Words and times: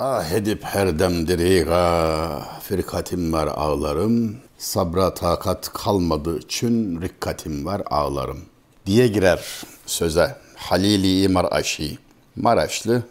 Ah 0.00 0.32
edip 0.32 0.64
her 0.64 0.98
dem 0.98 1.26
firkatim 2.62 3.32
var 3.32 3.46
ağlarım. 3.46 4.36
Sabra 4.58 5.14
takat 5.14 5.72
kalmadı 5.72 6.40
çün 6.48 7.00
rikkatim 7.00 7.66
var 7.66 7.82
ağlarım. 7.86 8.38
Diye 8.86 9.06
girer 9.06 9.40
söze 9.86 10.36
Halili 10.56 11.28
Maraşi. 11.28 11.98
Maraşlı 12.36 13.02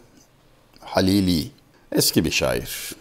Halili. 0.80 1.50
Eski 1.92 2.24
bir 2.24 2.30
şair. 2.30 2.92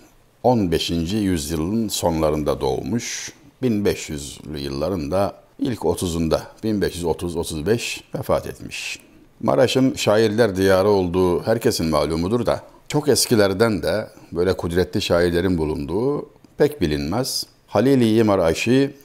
15. 0.43 0.89
yüzyılın 0.89 1.87
sonlarında 1.87 2.61
doğmuş. 2.61 3.33
1500'lü 3.63 4.57
yılların 4.57 5.11
da 5.11 5.35
ilk 5.59 5.79
30'unda 5.79 6.41
1530-35 6.63 8.01
vefat 8.15 8.47
etmiş. 8.47 8.99
Maraş'ın 9.43 9.93
şairler 9.93 10.55
diyarı 10.55 10.89
olduğu 10.89 11.43
herkesin 11.43 11.85
malumudur 11.89 12.45
da 12.45 12.74
çok 12.87 13.07
eskilerden 13.07 13.83
de 13.83 14.09
böyle 14.31 14.57
kudretli 14.57 15.01
şairlerin 15.01 15.57
bulunduğu 15.57 16.29
pek 16.57 16.81
bilinmez. 16.81 17.45
Halil-i 17.67 18.23
Maraşi 18.23 18.95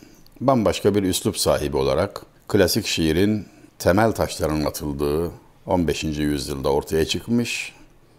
bambaşka 0.40 0.94
bir 0.94 1.02
üslup 1.02 1.38
sahibi 1.38 1.76
olarak 1.76 2.22
klasik 2.48 2.86
şiirin 2.86 3.46
temel 3.78 4.12
taşlarının 4.12 4.64
atıldığı 4.64 5.30
15. 5.66 6.04
yüzyılda 6.04 6.72
ortaya 6.72 7.04
çıkmış, 7.04 7.72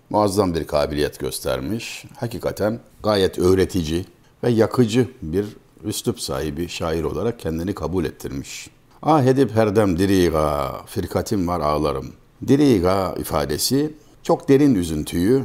muazzam 0.09 0.55
bir 0.55 0.67
kabiliyet 0.67 1.19
göstermiş. 1.19 2.05
Hakikaten 2.15 2.79
gayet 3.03 3.39
öğretici 3.39 4.05
ve 4.43 4.49
yakıcı 4.49 5.07
bir 5.21 5.45
üslup 5.83 6.19
sahibi 6.19 6.69
şair 6.69 7.03
olarak 7.03 7.39
kendini 7.39 7.75
kabul 7.75 8.05
ettirmiş. 8.05 8.69
Ah 9.03 9.23
edip 9.23 9.55
herdem 9.55 9.99
diriga, 9.99 10.71
firkatim 10.85 11.47
var 11.47 11.59
ağlarım. 11.59 12.11
Diriga 12.47 13.15
ifadesi 13.19 13.93
çok 14.23 14.49
derin 14.49 14.75
üzüntüyü, 14.75 15.43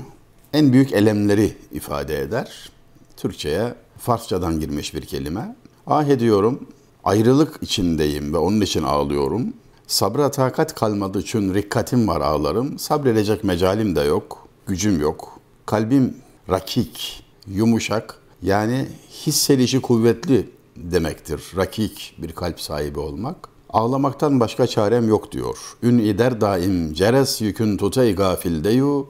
en 0.53 0.73
büyük 0.73 0.93
elemleri 0.93 1.57
ifade 1.73 2.21
eder. 2.21 2.71
Türkçe'ye 3.17 3.75
Farsçadan 3.99 4.61
girmiş 4.61 4.95
bir 4.95 5.03
kelime. 5.03 5.57
Ah 5.87 6.05
ediyorum, 6.05 6.67
ayrılık 7.05 7.59
içindeyim 7.63 8.33
ve 8.35 8.39
onun 8.39 8.61
için 8.61 8.83
ağlıyorum. 8.83 9.55
Sabra 9.87 10.31
takat 10.31 10.75
kalmadı 10.75 11.23
çün 11.23 11.55
rikkatim 11.55 12.09
var 12.09 12.21
ağlarım. 12.21 12.79
Sabredecek 12.79 13.45
mecalim 13.45 13.97
de 13.97 14.01
yok, 14.01 14.49
gücüm 14.67 15.01
yok. 15.01 15.41
Kalbim 15.67 16.17
rakik, 16.51 17.25
yumuşak, 17.47 18.19
yani 18.43 18.89
hissedişi 19.27 19.81
kuvvetli 19.81 20.51
demektir. 20.77 21.41
Rakik 21.57 22.15
bir 22.19 22.33
kalp 22.33 22.61
sahibi 22.61 22.99
olmak. 22.99 23.49
Ağlamaktan 23.77 24.41
başka 24.41 24.67
çarem 24.67 25.09
yok 25.09 25.33
diyor. 25.33 25.59
Ün 25.83 25.99
ider 25.99 26.41
daim 26.41 26.93
ceres 26.93 27.41
yükün 27.41 27.77
tutey 27.77 28.15
gafil 28.15 28.65
deyu. 28.65 29.07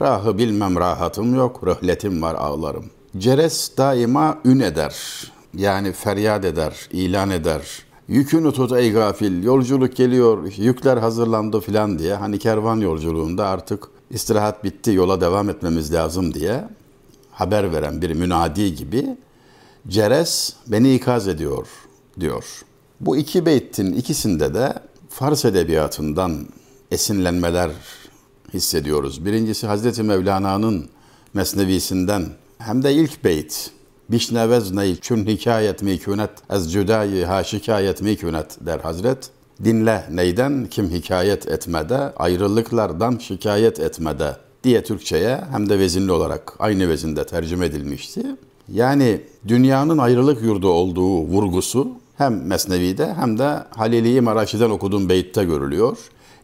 Rahı 0.00 0.38
bilmem 0.38 0.76
rahatım 0.76 1.34
yok, 1.34 1.66
röhletim 1.66 2.22
var 2.22 2.34
ağlarım. 2.34 2.84
Ceres 3.18 3.76
daima 3.76 4.38
ün 4.44 4.60
eder. 4.60 4.96
Yani 5.54 5.92
feryat 5.92 6.44
eder, 6.44 6.88
ilan 6.92 7.30
eder. 7.30 7.62
Yükünü 8.08 8.52
tut 8.52 8.72
ey 8.72 8.92
gafil, 8.92 9.42
yolculuk 9.44 9.96
geliyor, 9.96 10.52
yükler 10.56 10.96
hazırlandı 10.96 11.60
filan 11.60 11.98
diye. 11.98 12.14
Hani 12.14 12.38
kervan 12.38 12.76
yolculuğunda 12.76 13.46
artık 13.46 13.88
istirahat 14.10 14.64
bitti, 14.64 14.92
yola 14.92 15.20
devam 15.20 15.48
etmemiz 15.50 15.92
lazım 15.92 16.34
diye 16.34 16.68
haber 17.32 17.72
veren 17.72 18.02
bir 18.02 18.14
münadi 18.14 18.74
gibi 18.74 19.16
Ceres 19.88 20.52
beni 20.66 20.94
ikaz 20.94 21.28
ediyor 21.28 21.66
diyor. 22.20 22.44
Bu 23.00 23.16
iki 23.16 23.46
beytin 23.46 23.92
ikisinde 23.92 24.54
de 24.54 24.74
Fars 25.08 25.44
edebiyatından 25.44 26.46
esinlenmeler 26.90 27.70
hissediyoruz. 28.54 29.24
Birincisi 29.24 29.66
Hazreti 29.66 30.02
Mevlana'nın 30.02 30.88
Mesnevisinden 31.34 32.26
hem 32.58 32.82
de 32.82 32.94
ilk 32.94 33.24
beyt 33.24 33.70
Bişnevez 34.10 34.72
ney 34.72 34.96
çün 34.96 35.26
hikayet 35.26 35.82
mikünet 35.82 36.30
ez 36.50 36.72
cüdayi 36.72 37.24
ha 37.24 37.44
şikayet 37.44 38.02
mikünet 38.02 38.58
der 38.66 38.78
Hazret. 38.78 39.30
Dinle 39.64 40.04
neyden 40.10 40.66
kim 40.70 40.90
hikayet 40.90 41.48
etmede, 41.48 41.98
ayrılıklardan 41.98 43.18
şikayet 43.18 43.80
etmede 43.80 44.36
diye 44.64 44.84
Türkçe'ye 44.84 45.40
hem 45.50 45.68
de 45.68 45.78
vezinli 45.78 46.12
olarak 46.12 46.52
aynı 46.58 46.88
vezinde 46.88 47.26
tercüme 47.26 47.66
edilmişti. 47.66 48.26
Yani 48.72 49.20
dünyanın 49.48 49.98
ayrılık 49.98 50.42
yurdu 50.42 50.68
olduğu 50.68 51.22
vurgusu 51.22 51.88
hem 52.20 52.46
Mesnevi'de 52.46 53.14
hem 53.14 53.38
de 53.38 53.58
Halili 53.70 54.20
Maraşi'den 54.20 54.70
okuduğum 54.70 55.08
beytte 55.08 55.44
görülüyor. 55.44 55.98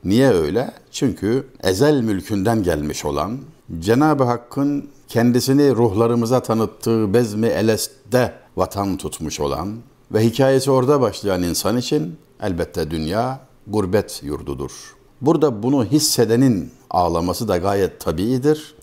Niye 0.04 0.30
öyle? 0.30 0.70
Çünkü 0.90 1.46
ezel 1.62 2.00
mülkünden 2.00 2.62
gelmiş 2.62 3.04
olan, 3.04 3.38
Cenab-ı 3.78 4.24
Hakk'ın 4.24 4.88
kendisini 5.08 5.76
ruhlarımıza 5.76 6.40
tanıttığı 6.40 7.14
bezmi 7.14 7.46
eleste 7.46 8.34
vatan 8.56 8.96
tutmuş 8.96 9.40
olan 9.40 9.76
ve 10.12 10.24
hikayesi 10.24 10.70
orada 10.70 11.00
başlayan 11.00 11.42
insan 11.42 11.76
için 11.76 12.16
elbette 12.42 12.90
dünya 12.90 13.40
gurbet 13.66 14.20
yurdudur. 14.24 14.96
Burada 15.20 15.62
bunu 15.62 15.84
hissedenin 15.84 16.70
ağlaması 16.90 17.48
da 17.48 17.56
gayet 17.56 18.00
tabiidir 18.00 18.74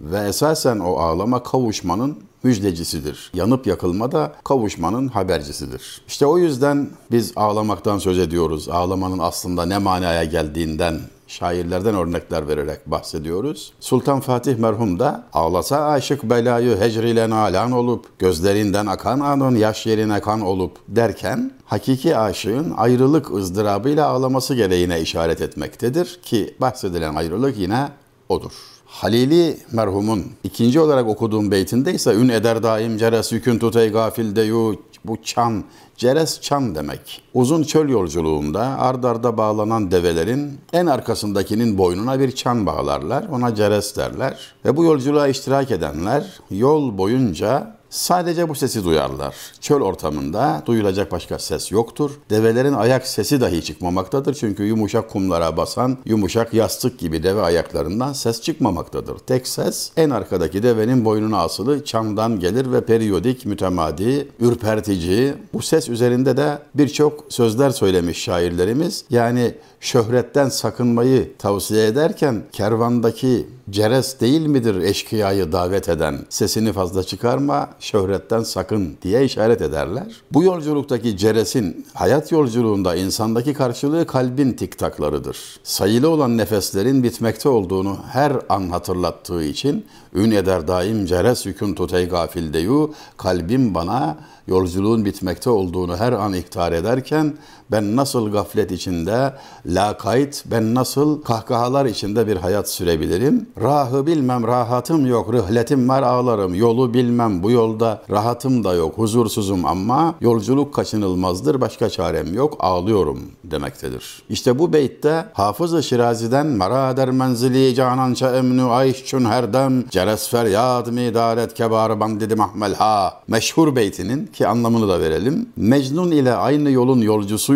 ve 0.00 0.18
esasen 0.28 0.78
o 0.78 0.96
ağlama 0.96 1.42
kavuşmanın 1.42 2.18
müjdecisidir. 2.42 3.30
Yanıp 3.34 3.66
yakılma 3.66 4.12
da 4.12 4.32
kavuşmanın 4.44 5.08
habercisidir. 5.08 6.00
İşte 6.08 6.26
o 6.26 6.38
yüzden 6.38 6.90
biz 7.10 7.32
ağlamaktan 7.36 7.98
söz 7.98 8.18
ediyoruz. 8.18 8.68
Ağlamanın 8.68 9.18
aslında 9.18 9.66
ne 9.66 9.78
manaya 9.78 10.24
geldiğinden 10.24 11.00
şairlerden 11.28 11.94
örnekler 11.94 12.48
vererek 12.48 12.86
bahsediyoruz. 12.86 13.72
Sultan 13.80 14.20
Fatih 14.20 14.56
merhum 14.56 14.98
da 14.98 15.24
ağlasa 15.32 15.84
aşık 15.84 16.22
belayı 16.22 16.80
hecriyle 16.80 17.30
nalan 17.30 17.72
olup 17.72 18.18
gözlerinden 18.18 18.86
akan 18.86 19.20
anın 19.20 19.56
yaş 19.56 19.86
yerine 19.86 20.20
kan 20.20 20.40
olup 20.40 20.78
derken 20.88 21.52
hakiki 21.64 22.16
aşığın 22.16 22.74
ayrılık 22.76 23.30
ızdırabıyla 23.30 24.08
ağlaması 24.08 24.54
gereğine 24.54 25.00
işaret 25.00 25.40
etmektedir 25.40 26.20
ki 26.22 26.54
bahsedilen 26.60 27.14
ayrılık 27.14 27.58
yine 27.58 27.88
odur. 28.28 28.52
Halili 28.88 29.56
merhumun 29.72 30.24
ikinci 30.44 30.80
olarak 30.80 31.08
okuduğum 31.08 31.50
beytinde 31.50 31.94
ise 31.94 32.14
ün 32.14 32.28
eder 32.28 32.62
daim 32.62 32.98
ceres 32.98 33.32
yükün 33.32 33.58
tutey 33.58 33.88
gafil 33.88 34.36
deyu 34.36 34.82
bu 35.04 35.22
çan, 35.22 35.64
ceres 35.96 36.40
çan 36.40 36.74
demek. 36.74 37.22
Uzun 37.34 37.62
çöl 37.62 37.88
yolculuğunda 37.88 38.60
ard 38.60 39.04
arda 39.04 39.36
bağlanan 39.36 39.90
develerin 39.90 40.58
en 40.72 40.86
arkasındakinin 40.86 41.78
boynuna 41.78 42.20
bir 42.20 42.32
çan 42.32 42.66
bağlarlar. 42.66 43.24
Ona 43.32 43.54
ceres 43.54 43.96
derler. 43.96 44.38
Ve 44.64 44.76
bu 44.76 44.84
yolculuğa 44.84 45.28
iştirak 45.28 45.70
edenler 45.70 46.38
yol 46.50 46.98
boyunca 46.98 47.77
Sadece 47.90 48.48
bu 48.48 48.54
sesi 48.54 48.84
duyarlar. 48.84 49.34
Çöl 49.60 49.80
ortamında 49.80 50.62
duyulacak 50.66 51.12
başka 51.12 51.38
ses 51.38 51.72
yoktur. 51.72 52.10
Develerin 52.30 52.72
ayak 52.72 53.06
sesi 53.06 53.40
dahi 53.40 53.64
çıkmamaktadır. 53.64 54.34
Çünkü 54.34 54.62
yumuşak 54.62 55.10
kumlara 55.10 55.56
basan, 55.56 55.98
yumuşak 56.04 56.54
yastık 56.54 56.98
gibi 56.98 57.22
deve 57.22 57.42
ayaklarından 57.42 58.12
ses 58.12 58.40
çıkmamaktadır. 58.40 59.18
Tek 59.18 59.48
ses 59.48 59.92
en 59.96 60.10
arkadaki 60.10 60.62
devenin 60.62 61.04
boynuna 61.04 61.38
asılı 61.38 61.84
çamdan 61.84 62.40
gelir 62.40 62.72
ve 62.72 62.80
periyodik, 62.80 63.46
mütemadi, 63.46 64.28
ürpertici. 64.40 65.34
Bu 65.52 65.62
ses 65.62 65.88
üzerinde 65.88 66.36
de 66.36 66.58
birçok 66.74 67.24
sözler 67.28 67.70
söylemiş 67.70 68.22
şairlerimiz. 68.22 69.04
Yani 69.10 69.54
şöhretten 69.80 70.48
sakınmayı 70.48 71.36
tavsiye 71.38 71.86
ederken 71.86 72.42
kervandaki 72.52 73.46
ceres 73.70 74.20
değil 74.20 74.46
midir 74.46 74.74
eşkıyayı 74.82 75.52
davet 75.52 75.88
eden? 75.88 76.18
Sesini 76.28 76.72
fazla 76.72 77.02
çıkarma, 77.02 77.70
şöhretten 77.80 78.42
sakın 78.42 78.96
diye 79.02 79.24
işaret 79.24 79.62
ederler. 79.62 80.06
Bu 80.32 80.42
yolculuktaki 80.42 81.16
ceresin 81.16 81.86
hayat 81.94 82.32
yolculuğunda 82.32 82.94
insandaki 82.94 83.54
karşılığı 83.54 84.06
kalbin 84.06 84.52
tiktaklarıdır. 84.52 85.38
Sayılı 85.62 86.08
olan 86.08 86.38
nefeslerin 86.38 87.02
bitmekte 87.02 87.48
olduğunu 87.48 87.98
her 88.12 88.32
an 88.48 88.68
hatırlattığı 88.68 89.44
için 89.44 89.84
ün 90.14 90.30
eder 90.30 90.68
daim 90.68 91.06
ceres 91.06 91.46
yükün 91.46 91.74
tutey 91.74 92.08
gafil 92.08 92.52
deyu 92.52 92.94
kalbim 93.16 93.74
bana 93.74 94.16
yolculuğun 94.46 95.04
bitmekte 95.04 95.50
olduğunu 95.50 95.96
her 95.96 96.12
an 96.12 96.32
iktar 96.32 96.72
ederken 96.72 97.34
ben 97.70 97.96
nasıl 97.96 98.32
gaflet 98.32 98.72
içinde, 98.72 99.34
lakayt, 99.66 100.44
ben 100.46 100.74
nasıl 100.74 101.22
kahkahalar 101.22 101.86
içinde 101.86 102.26
bir 102.26 102.36
hayat 102.36 102.70
sürebilirim? 102.70 103.46
Rahı 103.60 104.06
bilmem, 104.06 104.46
rahatım 104.46 105.06
yok, 105.06 105.32
rıhletim 105.32 105.88
var 105.88 106.02
ağlarım, 106.02 106.54
yolu 106.54 106.94
bilmem, 106.94 107.42
bu 107.42 107.50
yolda 107.50 108.02
rahatım 108.10 108.64
da 108.64 108.74
yok, 108.74 108.98
huzursuzum 108.98 109.64
ama 109.64 110.14
yolculuk 110.20 110.74
kaçınılmazdır, 110.74 111.60
başka 111.60 111.90
çarem 111.90 112.34
yok, 112.34 112.56
ağlıyorum 112.60 113.18
demektedir. 113.44 114.22
İşte 114.30 114.58
bu 114.58 114.72
beytte 114.72 115.24
Hafız-ı 115.32 115.82
Şirazi'den 115.82 116.46
Mara 116.46 116.96
der 116.96 117.10
menzili 117.10 117.74
canança 117.74 118.36
emnü 118.36 118.62
ayş 118.62 119.04
çün 119.04 119.24
herdem 119.24 119.84
ceres 119.90 120.28
feryad 120.28 120.86
mi 120.86 121.14
daret 121.14 121.54
kebar 121.54 122.00
bandidi 122.00 122.34
mahmel 122.34 122.74
ha 122.74 123.20
meşhur 123.28 123.76
beytinin 123.76 124.26
ki 124.26 124.46
anlamını 124.46 124.88
da 124.88 125.00
verelim. 125.00 125.48
Mecnun 125.56 126.10
ile 126.10 126.34
aynı 126.34 126.70
yolun 126.70 127.00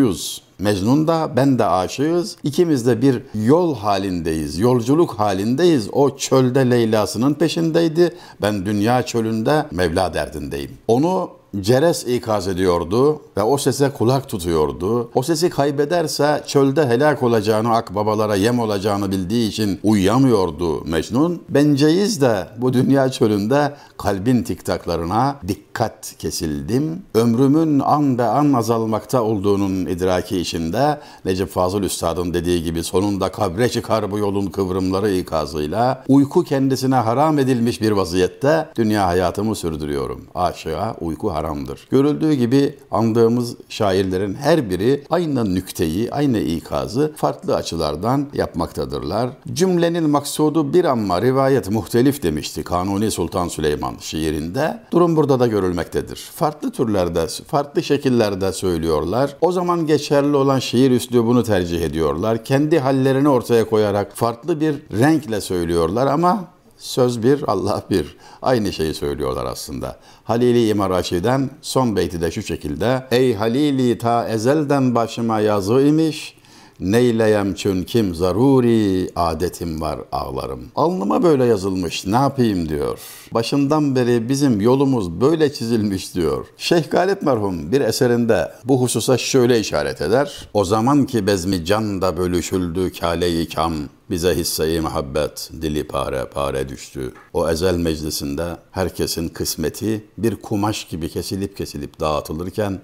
yolcusuyuz 0.02 0.42
Mecnun 0.58 1.08
da 1.08 1.30
ben 1.36 1.58
de 1.58 1.64
aşığız. 1.64 2.36
İkimiz 2.44 2.86
de 2.86 3.02
bir 3.02 3.22
yol 3.34 3.76
halindeyiz, 3.76 4.58
yolculuk 4.58 5.10
halindeyiz. 5.10 5.88
O 5.92 6.16
çölde 6.16 6.70
Leyla'sının 6.70 7.34
peşindeydi. 7.34 8.14
Ben 8.42 8.66
dünya 8.66 9.02
çölünde 9.02 9.66
Mevla 9.70 10.14
derdindeyim. 10.14 10.70
Onu 10.88 11.30
Ceres 11.60 12.06
ikaz 12.06 12.48
ediyordu 12.48 13.20
ve 13.36 13.42
o 13.42 13.58
sese 13.58 13.90
kulak 13.90 14.28
tutuyordu. 14.28 15.10
O 15.14 15.22
sesi 15.22 15.50
kaybederse 15.50 16.42
çölde 16.46 16.86
helak 16.86 17.22
olacağını, 17.22 17.74
akbabalara 17.74 18.34
yem 18.34 18.58
olacağını 18.58 19.10
bildiği 19.10 19.48
için 19.48 19.80
uyuyamıyordu 19.82 20.84
Mecnun. 20.84 21.42
Benceyiz 21.48 22.20
de 22.20 22.46
bu 22.58 22.72
dünya 22.72 23.08
çölünde 23.08 23.74
kalbin 23.98 24.42
tiktaklarına 24.42 25.36
dikkat 25.48 26.14
kesildim. 26.18 27.02
Ömrümün 27.14 27.80
an 27.80 28.18
be 28.18 28.24
an 28.24 28.52
azalmakta 28.52 29.22
olduğunun 29.22 29.86
idraki 29.86 30.38
içinde 30.38 31.00
Necip 31.24 31.48
Fazıl 31.48 31.82
Üstad'ın 31.82 32.34
dediği 32.34 32.62
gibi 32.62 32.84
sonunda 32.84 33.32
kabre 33.32 33.68
çıkar 33.68 34.10
bu 34.10 34.18
yolun 34.18 34.46
kıvrımları 34.46 35.10
ikazıyla 35.10 36.04
uyku 36.08 36.44
kendisine 36.44 36.96
haram 36.96 37.38
edilmiş 37.38 37.80
bir 37.80 37.90
vaziyette 37.90 38.68
dünya 38.76 39.06
hayatımı 39.06 39.54
sürdürüyorum. 39.54 40.26
Aşığa 40.34 40.96
uyku 41.00 41.32
haram 41.32 41.41
haramdır. 41.42 41.86
Görüldüğü 41.90 42.32
gibi 42.32 42.74
andığımız 42.90 43.56
şairlerin 43.68 44.34
her 44.34 44.70
biri 44.70 45.04
aynı 45.10 45.54
nükteyi, 45.54 46.12
aynı 46.12 46.38
ikazı 46.38 47.12
farklı 47.16 47.56
açılardan 47.56 48.26
yapmaktadırlar. 48.34 49.30
Cümlenin 49.52 50.10
maksudu 50.10 50.74
bir 50.74 50.84
amma 50.84 51.22
rivayet 51.22 51.70
muhtelif 51.70 52.22
demişti 52.22 52.62
Kanuni 52.64 53.10
Sultan 53.10 53.48
Süleyman 53.48 53.94
şiirinde. 54.00 54.80
Durum 54.92 55.16
burada 55.16 55.40
da 55.40 55.46
görülmektedir. 55.46 56.16
Farklı 56.16 56.70
türlerde, 56.72 57.26
farklı 57.46 57.82
şekillerde 57.82 58.52
söylüyorlar. 58.52 59.36
O 59.40 59.52
zaman 59.52 59.86
geçerli 59.86 60.36
olan 60.36 60.58
şiir 60.58 60.90
üslubunu 60.90 61.42
tercih 61.44 61.82
ediyorlar. 61.82 62.44
Kendi 62.44 62.78
hallerini 62.78 63.28
ortaya 63.28 63.64
koyarak 63.64 64.16
farklı 64.16 64.60
bir 64.60 64.74
renkle 64.98 65.40
söylüyorlar 65.40 66.06
ama 66.06 66.44
Söz 66.82 67.22
bir, 67.22 67.42
Allah 67.46 67.82
bir. 67.90 68.16
Aynı 68.42 68.72
şeyi 68.72 68.94
söylüyorlar 68.94 69.46
aslında. 69.46 69.96
Halili 70.24 70.68
İmar 70.68 70.90
Raşid'den 70.90 71.50
son 71.62 71.96
beyti 71.96 72.20
de 72.20 72.30
şu 72.30 72.42
şekilde. 72.42 73.06
Ey 73.10 73.34
Halili 73.34 73.98
ta 73.98 74.28
ezelden 74.28 74.94
başıma 74.94 75.40
yazı 75.40 75.80
imiş, 75.80 76.36
Neyleyem 76.82 77.54
çün 77.54 77.82
kim 77.82 78.14
zaruri 78.14 79.10
adetim 79.16 79.80
var 79.80 80.00
ağlarım. 80.12 80.60
Alnıma 80.76 81.22
böyle 81.22 81.44
yazılmış 81.44 82.06
ne 82.06 82.16
yapayım 82.16 82.68
diyor. 82.68 82.98
Başından 83.34 83.96
beri 83.96 84.28
bizim 84.28 84.60
yolumuz 84.60 85.20
böyle 85.20 85.52
çizilmiş 85.52 86.14
diyor. 86.14 86.46
Şeyh 86.56 86.90
Galip 86.90 87.22
merhum 87.22 87.72
bir 87.72 87.80
eserinde 87.80 88.52
bu 88.64 88.82
hususa 88.82 89.18
şöyle 89.18 89.60
işaret 89.60 90.00
eder. 90.00 90.48
O 90.54 90.64
zaman 90.64 91.06
ki 91.06 91.26
bezmi 91.26 91.64
can 91.64 92.02
da 92.02 92.16
bölüşüldü 92.16 92.92
kâle-i 92.92 93.48
kam. 93.48 93.74
Bize 94.10 94.34
hisse-i 94.34 94.80
muhabbet, 94.80 95.50
dili 95.62 95.86
pare 95.86 96.24
pare 96.24 96.68
düştü. 96.68 97.12
O 97.32 97.50
ezel 97.50 97.76
meclisinde 97.76 98.56
herkesin 98.70 99.28
kısmeti 99.28 100.04
bir 100.18 100.36
kumaş 100.36 100.84
gibi 100.84 101.08
kesilip 101.08 101.56
kesilip 101.56 102.00
dağıtılırken 102.00 102.80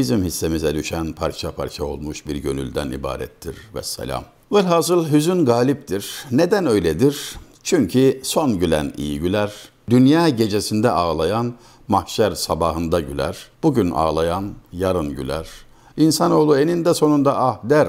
bizim 0.00 0.24
hissemize 0.24 0.74
düşen 0.74 1.12
parça 1.12 1.52
parça 1.52 1.84
olmuş 1.84 2.26
bir 2.26 2.36
gönülden 2.36 2.90
ibarettir. 2.90 3.56
Vesselam. 3.74 4.24
Velhasıl 4.52 5.12
hüzün 5.12 5.44
galiptir. 5.44 6.24
Neden 6.30 6.66
öyledir? 6.66 7.38
Çünkü 7.62 8.20
son 8.22 8.58
gülen 8.58 8.92
iyi 8.96 9.20
güler. 9.20 9.52
Dünya 9.90 10.28
gecesinde 10.28 10.90
ağlayan 10.90 11.54
mahşer 11.88 12.32
sabahında 12.32 13.00
güler. 13.00 13.36
Bugün 13.62 13.90
ağlayan 13.90 14.52
yarın 14.72 15.16
güler. 15.16 15.48
İnsanoğlu 15.96 16.58
eninde 16.58 16.94
sonunda 16.94 17.38
ah 17.38 17.58
der. 17.64 17.88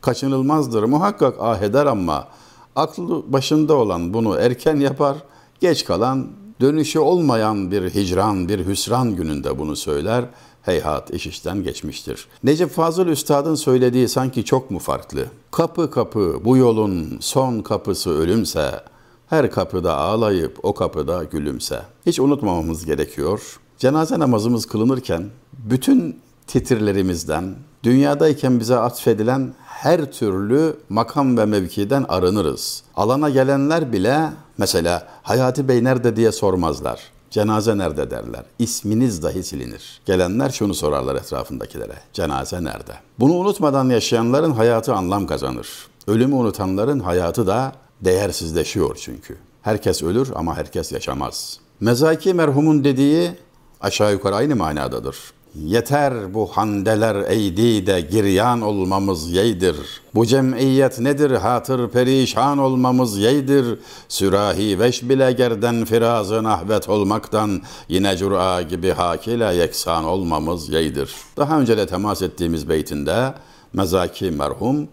Kaçınılmazdır. 0.00 0.82
Muhakkak 0.82 1.34
ah 1.40 1.60
eder 1.62 1.86
ama 1.86 2.28
aklı 2.76 3.32
başında 3.32 3.74
olan 3.74 4.14
bunu 4.14 4.38
erken 4.38 4.76
yapar. 4.76 5.16
Geç 5.60 5.84
kalan 5.84 6.26
dönüşü 6.60 6.98
olmayan 6.98 7.70
bir 7.70 7.94
hicran, 7.94 8.48
bir 8.48 8.66
hüsran 8.66 9.16
gününde 9.16 9.58
bunu 9.58 9.76
söyler 9.76 10.24
heyhat 10.62 11.10
iş 11.10 11.26
işten 11.26 11.62
geçmiştir. 11.62 12.26
Necip 12.44 12.70
Fazıl 12.70 13.06
Üstad'ın 13.06 13.54
söylediği 13.54 14.08
sanki 14.08 14.44
çok 14.44 14.70
mu 14.70 14.78
farklı? 14.78 15.26
Kapı 15.50 15.90
kapı 15.90 16.40
bu 16.44 16.56
yolun 16.56 17.18
son 17.20 17.60
kapısı 17.60 18.10
ölümse, 18.10 18.80
her 19.26 19.50
kapıda 19.50 19.96
ağlayıp 19.96 20.58
o 20.62 20.74
kapıda 20.74 21.24
gülümse. 21.24 21.82
Hiç 22.06 22.20
unutmamamız 22.20 22.84
gerekiyor. 22.84 23.58
Cenaze 23.78 24.18
namazımız 24.18 24.66
kılınırken 24.66 25.30
bütün 25.52 26.16
titirlerimizden, 26.46 27.54
dünyadayken 27.82 28.60
bize 28.60 28.76
atfedilen 28.76 29.54
her 29.66 30.12
türlü 30.12 30.76
makam 30.88 31.36
ve 31.38 31.44
mevkiden 31.44 32.04
arınırız. 32.08 32.82
Alana 32.96 33.30
gelenler 33.30 33.92
bile 33.92 34.30
mesela 34.58 35.08
Hayati 35.22 35.68
Bey 35.68 35.84
nerede 35.84 36.16
diye 36.16 36.32
sormazlar. 36.32 37.00
Cenaze 37.30 37.78
nerede 37.78 38.10
derler. 38.10 38.44
İsminiz 38.58 39.22
dahi 39.22 39.42
silinir. 39.42 40.00
Gelenler 40.06 40.50
şunu 40.50 40.74
sorarlar 40.74 41.16
etrafındakilere. 41.16 41.94
Cenaze 42.12 42.64
nerede? 42.64 42.92
Bunu 43.18 43.32
unutmadan 43.32 43.88
yaşayanların 43.88 44.50
hayatı 44.50 44.94
anlam 44.94 45.26
kazanır. 45.26 45.68
Ölümü 46.06 46.34
unutanların 46.34 47.00
hayatı 47.00 47.46
da 47.46 47.72
değersizleşiyor 48.00 48.96
çünkü. 49.00 49.36
Herkes 49.62 50.02
ölür 50.02 50.28
ama 50.34 50.56
herkes 50.56 50.92
yaşamaz. 50.92 51.58
Mezaki 51.80 52.34
merhumun 52.34 52.84
dediği 52.84 53.32
aşağı 53.80 54.12
yukarı 54.12 54.34
aynı 54.34 54.56
manadadır. 54.56 55.16
Yeter 55.54 56.34
bu 56.34 56.46
handeler 56.46 57.30
eydi 57.30 57.86
de 57.86 58.00
giryan 58.00 58.60
olmamız 58.60 59.30
yeydir. 59.30 59.76
Bu 60.14 60.26
cemiyet 60.26 60.98
nedir 60.98 61.30
hatır 61.30 61.88
perişan 61.88 62.58
olmamız 62.58 63.18
yeydir. 63.18 63.78
Sürahi 64.08 64.78
veş 64.78 65.02
bile 65.02 65.32
gerden 65.32 65.84
firazı 65.84 66.44
nahvet 66.44 66.88
olmaktan 66.88 67.62
yine 67.88 68.16
cura 68.16 68.62
gibi 68.62 68.90
hakile 68.90 69.54
yeksan 69.54 70.04
olmamız 70.04 70.68
yeydir. 70.68 71.10
Daha 71.36 71.60
önce 71.60 71.76
de 71.76 71.86
temas 71.86 72.22
ettiğimiz 72.22 72.68
beytinde 72.68 73.34
mezaki 73.72 74.30
merhum 74.30 74.88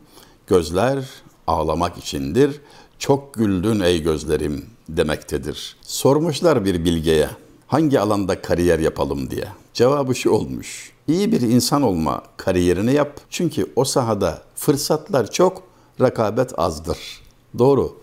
gözler 0.47 1.05
ağlamak 1.47 1.97
içindir. 1.97 2.61
Çok 2.97 3.33
güldün 3.33 3.79
ey 3.79 4.01
gözlerim 4.03 4.65
demektedir. 4.89 5.75
Sormuşlar 5.81 6.65
bir 6.65 6.85
bilgeye 6.85 7.29
hangi 7.69 7.99
alanda 7.99 8.41
kariyer 8.41 8.79
yapalım 8.79 9.29
diye. 9.29 9.47
Cevabı 9.73 10.15
şu 10.15 10.29
olmuş. 10.29 10.91
İyi 11.07 11.31
bir 11.31 11.41
insan 11.41 11.81
olma 11.81 12.23
kariyerini 12.37 12.93
yap. 12.93 13.19
Çünkü 13.29 13.71
o 13.75 13.83
sahada 13.83 14.41
fırsatlar 14.55 15.31
çok, 15.31 15.63
rekabet 16.01 16.59
azdır. 16.59 16.97
Doğru. 17.57 17.97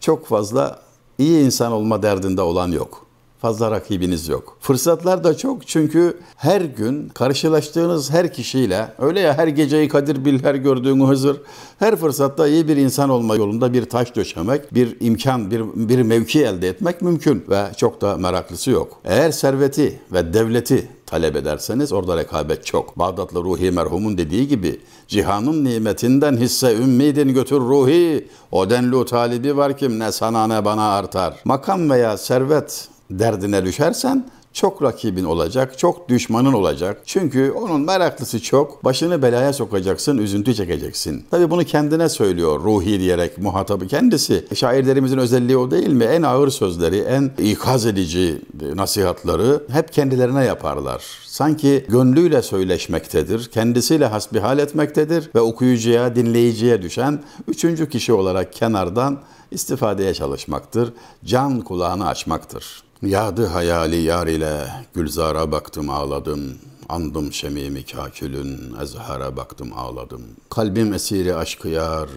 Çok 0.00 0.26
fazla 0.26 0.82
iyi 1.18 1.44
insan 1.44 1.72
olma 1.72 2.02
derdinde 2.02 2.42
olan 2.42 2.72
yok 2.72 3.05
fazla 3.46 3.70
rakibiniz 3.70 4.28
yok. 4.28 4.56
Fırsatlar 4.60 5.24
da 5.24 5.36
çok 5.36 5.66
çünkü 5.66 6.18
her 6.36 6.60
gün 6.60 7.08
karşılaştığınız 7.08 8.10
her 8.10 8.32
kişiyle 8.32 8.88
öyle 8.98 9.20
ya 9.20 9.38
her 9.38 9.48
geceyi 9.48 9.88
Kadir 9.88 10.24
bil 10.24 10.42
her 10.42 10.54
gördüğünü 10.54 11.06
Hızır 11.06 11.36
her 11.78 11.96
fırsatta 11.96 12.48
iyi 12.48 12.68
bir 12.68 12.76
insan 12.76 13.10
olma 13.10 13.36
yolunda 13.36 13.72
bir 13.72 13.84
taş 13.84 14.16
döşemek, 14.16 14.74
bir 14.74 14.96
imkan, 15.00 15.50
bir, 15.50 15.62
bir 15.74 16.02
mevki 16.02 16.44
elde 16.44 16.68
etmek 16.68 17.02
mümkün 17.02 17.44
ve 17.48 17.64
çok 17.76 18.00
da 18.00 18.16
meraklısı 18.16 18.70
yok. 18.70 19.00
Eğer 19.04 19.30
serveti 19.30 20.00
ve 20.12 20.32
devleti 20.34 20.88
talep 21.06 21.36
ederseniz 21.36 21.92
orada 21.92 22.16
rekabet 22.16 22.66
çok. 22.66 22.98
Bağdatlı 22.98 23.44
Ruhi 23.44 23.70
merhumun 23.70 24.18
dediği 24.18 24.48
gibi 24.48 24.80
cihanın 25.08 25.64
nimetinden 25.64 26.36
hisse 26.36 26.76
ümmidin 26.76 27.34
götür 27.34 27.60
ruhi 27.60 28.28
o 28.52 28.70
denli 28.70 29.04
talibi 29.04 29.56
var 29.56 29.78
kim 29.78 29.98
ne 29.98 30.12
sana 30.12 30.46
ne 30.46 30.64
bana 30.64 30.88
artar. 30.88 31.34
Makam 31.44 31.90
veya 31.90 32.18
servet 32.18 32.88
derdine 33.10 33.64
düşersen 33.64 34.26
çok 34.56 34.82
rakibin 34.82 35.24
olacak, 35.24 35.78
çok 35.78 36.08
düşmanın 36.08 36.52
olacak. 36.52 37.02
Çünkü 37.04 37.50
onun 37.50 37.80
meraklısı 37.80 38.42
çok. 38.42 38.84
Başını 38.84 39.22
belaya 39.22 39.52
sokacaksın, 39.52 40.18
üzüntü 40.18 40.54
çekeceksin. 40.54 41.24
Tabii 41.30 41.50
bunu 41.50 41.64
kendine 41.64 42.08
söylüyor 42.08 42.60
ruhi 42.64 43.00
diyerek 43.00 43.38
muhatabı 43.38 43.86
kendisi. 43.86 44.46
Şairlerimizin 44.54 45.18
özelliği 45.18 45.56
o 45.56 45.70
değil 45.70 45.88
mi? 45.88 46.04
En 46.04 46.22
ağır 46.22 46.50
sözleri, 46.50 46.98
en 46.98 47.30
ikaz 47.38 47.86
edici 47.86 48.42
nasihatları 48.74 49.62
hep 49.72 49.92
kendilerine 49.92 50.44
yaparlar. 50.44 51.04
Sanki 51.26 51.86
gönlüyle 51.88 52.42
söyleşmektedir, 52.42 53.50
kendisiyle 53.50 54.06
hasbihal 54.06 54.58
etmektedir 54.58 55.30
ve 55.34 55.40
okuyucuya, 55.40 56.16
dinleyiciye 56.16 56.82
düşen 56.82 57.22
üçüncü 57.48 57.88
kişi 57.88 58.12
olarak 58.12 58.52
kenardan 58.52 59.18
istifadeye 59.50 60.14
çalışmaktır, 60.14 60.92
can 61.24 61.60
kulağını 61.60 62.08
açmaktır. 62.08 62.85
Yadı 63.02 63.46
hayali 63.46 63.96
yar 63.96 64.26
ile 64.26 64.66
gülzara 64.94 65.52
baktım 65.52 65.90
ağladım. 65.90 66.54
Andım 66.88 67.32
şemimi 67.32 67.84
kakülün 67.84 68.74
ezhara 68.82 69.36
baktım 69.36 69.72
ağladım. 69.76 70.22
Kalbim 70.50 70.94
esiri 70.94 71.36
aşkı 71.36 71.68
yar, 71.68 72.08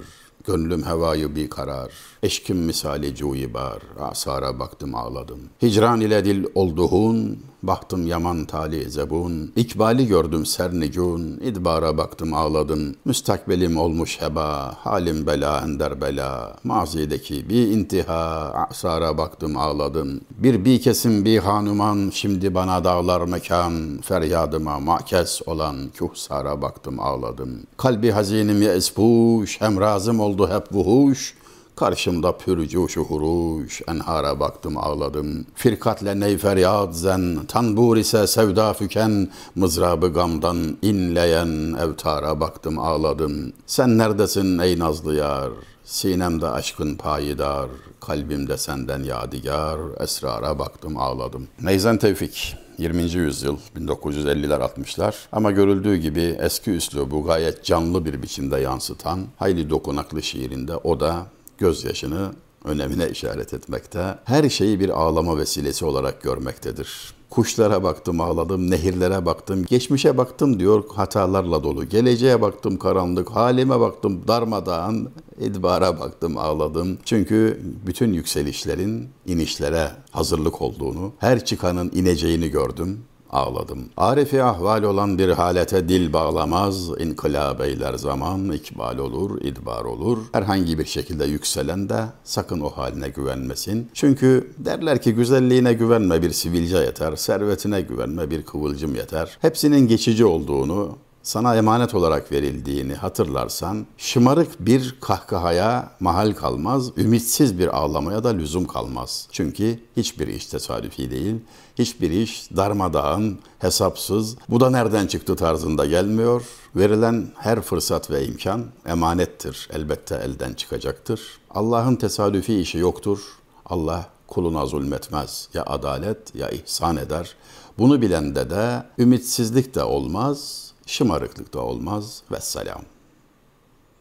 gönlüm 0.46 0.84
hevayı 0.86 1.36
bir 1.36 1.50
karar. 1.50 1.92
Eşkim 2.24 2.58
misali 2.58 3.16
cuyi 3.16 3.54
bar, 3.54 3.80
asara 4.00 4.60
baktım 4.60 4.96
ağladım. 4.96 5.40
Hicran 5.62 6.02
ile 6.02 6.26
dil 6.26 6.46
olduğun, 6.56 7.40
baktım 7.64 8.08
yaman 8.08 8.46
tali 8.46 8.90
zebun. 8.90 9.52
İkbali 9.56 10.08
gördüm 10.08 10.46
sernicun, 10.46 11.40
idbara 11.44 11.98
baktım 11.98 12.34
ağladım. 12.34 12.96
Müstakbelim 13.06 13.78
olmuş 13.78 14.22
heba, 14.22 14.76
halim 14.80 15.28
bela 15.28 15.62
ender 15.62 16.02
bela. 16.02 16.56
Mazideki 16.64 17.50
bir 17.50 17.68
intiha, 17.68 18.68
asara 18.70 19.18
baktım 19.18 19.58
ağladım. 19.58 20.22
Bir 20.38 20.66
bir 20.66 20.82
kesim 20.82 21.26
bir 21.26 21.38
hanuman, 21.38 22.12
şimdi 22.14 22.56
bana 22.56 22.84
dağlar 22.84 23.22
mekan. 23.22 24.00
Feryadıma 24.02 24.80
makes 24.80 25.42
olan 25.46 25.76
kuhsara 26.00 26.62
baktım 26.62 27.00
ağladım. 27.00 27.50
Kalbi 27.78 28.12
hazinim 28.12 28.62
ya 28.62 28.74
espuş, 28.74 29.62
emrazım 29.62 30.20
oldu 30.20 30.50
hep 30.50 30.74
vuhuş. 30.74 31.39
Karşımda 31.80 32.38
pürcuşu 32.38 33.02
huruş, 33.02 33.82
enhara 33.88 34.40
baktım 34.40 34.78
ağladım. 34.78 35.46
Firkatle 35.56 36.20
ney 36.20 36.38
feryat 36.38 36.96
zen, 36.96 37.40
tanbur 37.48 37.98
ise 37.98 38.28
sevda 38.28 38.74
füken, 38.74 39.28
mızrabı 39.56 40.14
gamdan 40.14 40.78
inleyen 40.82 41.76
evtara 41.80 42.40
baktım 42.40 42.80
ağladım. 42.80 43.54
Sen 43.66 43.98
neredesin 43.98 44.60
ey 44.60 44.80
nazlı 44.80 45.16
yar? 45.16 45.50
Sinemde 45.86 46.48
aşkın 46.48 46.96
payidar, 46.96 47.70
kalbimde 48.00 48.58
senden 48.58 49.04
yadigar, 49.04 49.80
esrara 50.00 50.60
baktım 50.60 50.98
ağladım. 50.98 51.48
Neyzen 51.62 51.98
Tevfik 51.98 52.56
20. 52.78 53.02
yüzyıl 53.02 53.58
1950'ler 53.78 54.60
60'lar 54.60 55.14
ama 55.32 55.52
görüldüğü 55.52 55.96
gibi 55.96 56.38
eski 56.40 56.72
üslubu 56.72 57.24
gayet 57.24 57.66
canlı 57.66 58.06
bir 58.06 58.24
biçimde 58.24 58.58
yansıtan 58.60 59.20
hayli 59.38 59.70
dokunaklı 59.70 60.24
şiirinde 60.24 60.76
o 60.76 61.00
da 61.00 61.26
gözyaşını 61.60 62.32
önemine 62.64 63.10
işaret 63.10 63.54
etmekte, 63.54 64.20
her 64.26 64.50
şeyi 64.50 64.80
bir 64.80 64.90
ağlama 64.90 65.38
vesilesi 65.38 65.86
olarak 65.86 66.22
görmektedir. 66.22 67.14
Kuşlara 67.30 67.84
baktım 67.84 68.22
ağladım, 68.22 68.72
nehirlere 68.72 69.26
baktım, 69.26 69.66
geçmişe 69.66 70.18
baktım 70.18 70.60
diyor 70.60 70.84
hatalarla 70.96 71.64
dolu. 71.64 71.86
Geleceğe 71.86 72.42
baktım 72.42 72.78
karanlık, 72.78 73.30
halime 73.30 73.80
baktım 73.80 74.22
darmadağın, 74.28 75.10
idbara 75.40 76.00
baktım 76.00 76.38
ağladım. 76.38 76.98
Çünkü 77.06 77.62
bütün 77.88 78.14
yükselişlerin 78.14 79.10
inişlere 79.26 79.92
hazırlık 80.12 80.62
olduğunu, 80.62 81.14
her 81.20 81.46
çıkanın 81.46 81.92
ineceğini 81.94 82.50
gördüm 82.50 83.00
ağladım. 83.30 83.90
Arifi 83.98 84.44
ahval 84.44 84.84
olan 84.84 85.18
bir 85.18 85.30
halete 85.30 85.90
dil 85.90 86.14
bağlamaz, 86.14 86.90
inkılap 87.00 87.62
eyler 87.62 87.94
zaman, 87.94 88.52
ikbal 88.52 88.98
olur, 88.98 89.42
idbar 89.42 89.86
olur. 89.86 90.18
Herhangi 90.32 90.80
bir 90.80 90.86
şekilde 90.86 91.26
yükselen 91.26 91.90
de 91.90 92.04
sakın 92.24 92.60
o 92.60 92.70
haline 92.70 93.10
güvenmesin. 93.10 93.90
Çünkü 93.94 94.52
derler 94.58 95.02
ki 95.02 95.14
güzelliğine 95.14 95.74
güvenme 95.74 96.22
bir 96.22 96.32
sivilce 96.32 96.78
yeter, 96.78 97.16
servetine 97.16 97.82
güvenme 97.82 98.30
bir 98.30 98.44
kıvılcım 98.44 98.96
yeter. 98.96 99.38
Hepsinin 99.42 99.88
geçici 99.88 100.26
olduğunu, 100.26 100.98
sana 101.24 101.56
emanet 101.56 101.96
olarak 101.96 102.32
verildiğini 102.32 102.94
hatırlarsan 102.94 103.86
şımarık 103.98 104.60
bir 104.60 104.96
kahkahaya 105.02 105.92
mahal 106.00 106.34
kalmaz, 106.34 106.98
ümitsiz 106.98 107.60
bir 107.60 107.78
ağlamaya 107.78 108.24
da 108.24 108.30
lüzum 108.30 108.66
kalmaz. 108.66 109.28
Çünkü 109.32 109.80
hiçbir 109.98 110.28
iş 110.28 110.46
tesadüfi 110.46 111.12
değil, 111.12 111.36
hiçbir 111.80 112.12
iş 112.12 112.50
darmadağın, 112.58 113.40
hesapsız, 113.60 114.36
bu 114.50 114.60
da 114.60 114.70
nereden 114.70 115.08
çıktı 115.08 115.36
tarzında 115.36 115.86
gelmiyor. 115.86 116.46
Verilen 116.76 117.28
her 117.38 117.62
fırsat 117.62 118.12
ve 118.12 118.26
imkan 118.26 118.66
emanettir, 118.86 119.70
elbette 119.74 120.16
elden 120.16 120.54
çıkacaktır. 120.54 121.22
Allah'ın 121.50 121.96
tesadüfi 121.96 122.60
işi 122.60 122.78
yoktur. 122.78 123.20
Allah 123.66 124.10
kuluna 124.28 124.66
zulmetmez. 124.66 125.50
Ya 125.54 125.64
adalet 125.66 126.36
ya 126.36 126.50
ihsan 126.50 126.98
eder. 126.98 127.36
Bunu 127.78 128.02
bilende 128.02 128.50
de 128.50 128.84
ümitsizlik 128.98 129.76
de 129.76 129.84
olmaz, 129.84 130.69
şımarıklık 130.90 131.54
da 131.54 131.60
olmaz. 131.60 132.24
Vesselam. 132.32 132.82